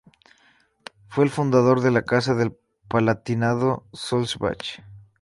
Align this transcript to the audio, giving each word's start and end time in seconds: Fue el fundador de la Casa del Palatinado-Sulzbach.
Fue 1.09 1.23
el 1.25 1.29
fundador 1.29 1.81
de 1.81 1.91
la 1.91 2.01
Casa 2.01 2.33
del 2.33 2.57
Palatinado-Sulzbach. 2.87 4.81